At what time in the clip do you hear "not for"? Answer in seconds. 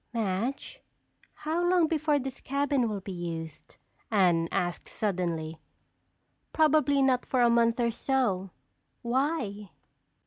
7.03-7.41